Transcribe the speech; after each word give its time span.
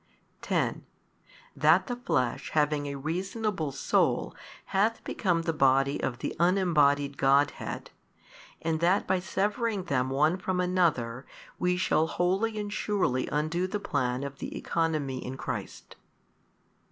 |195 0.39 0.41
10. 0.47 0.85
That 1.55 1.85
the 1.85 1.95
flesh 1.95 2.49
having 2.53 2.87
a 2.87 2.95
reasonable 2.95 3.71
soul 3.71 4.35
hath 4.73 5.03
become 5.03 5.43
the 5.43 5.53
Body 5.53 6.01
of 6.01 6.17
the 6.17 6.35
unembodied 6.39 7.19
Godhead, 7.19 7.91
and 8.63 8.79
that 8.79 9.05
by 9.05 9.19
severing 9.19 9.83
them 9.83 10.09
one 10.09 10.37
from 10.37 10.59
another, 10.59 11.27
we 11.59 11.77
shall 11.77 12.07
wholly 12.07 12.57
and 12.57 12.73
surely 12.73 13.27
undo 13.31 13.67
the 13.67 13.79
plan 13.79 14.23
of 14.23 14.39
the 14.39 14.57
economy 14.57 15.23
in 15.23 15.37
Christ. 15.37 15.95